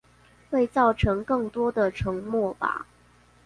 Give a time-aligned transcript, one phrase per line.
[0.49, 2.87] 會造成更多的沉默吧？